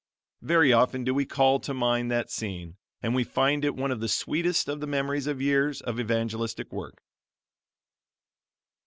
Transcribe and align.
Very 0.41 0.73
often 0.73 1.03
do 1.03 1.13
we 1.13 1.25
call 1.27 1.59
to 1.59 1.75
mind 1.75 2.09
that 2.09 2.31
scene, 2.31 2.77
and 3.03 3.13
we 3.13 3.23
find 3.23 3.63
it 3.63 3.75
one 3.75 3.91
of 3.91 3.99
the 3.99 4.07
sweetest 4.09 4.67
of 4.67 4.79
the 4.79 4.87
memories 4.87 5.27
of 5.27 5.39
years 5.43 5.79
of 5.79 5.99
evangelistic 5.99 6.73
work. 6.73 7.03